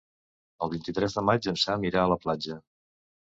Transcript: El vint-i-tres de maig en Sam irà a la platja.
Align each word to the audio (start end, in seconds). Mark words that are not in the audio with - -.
El 0.67 0.71
vint-i-tres 0.71 1.17
de 1.17 1.23
maig 1.31 1.49
en 1.51 1.61
Sam 1.65 1.85
irà 1.91 2.01
a 2.05 2.07
la 2.15 2.19
platja. 2.25 2.59